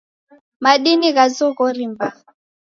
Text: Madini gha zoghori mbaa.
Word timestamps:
Madini 0.63 1.09
gha 1.15 1.25
zoghori 1.35 1.85
mbaa. 1.91 2.15